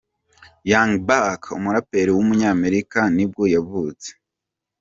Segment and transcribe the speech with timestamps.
[0.69, 4.09] Young Buck, umuraperi w’umunyamerika nibwo yavutse.